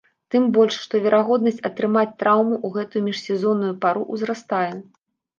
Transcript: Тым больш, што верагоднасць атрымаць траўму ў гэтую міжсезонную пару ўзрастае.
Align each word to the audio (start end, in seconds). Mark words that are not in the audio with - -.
Тым 0.35 0.43
больш, 0.53 0.75
што 0.83 0.99
верагоднасць 1.01 1.59
атрымаць 1.69 2.15
траўму 2.21 2.55
ў 2.65 2.77
гэтую 2.77 3.03
міжсезонную 3.09 3.69
пару 3.85 4.07
ўзрастае. 4.17 4.71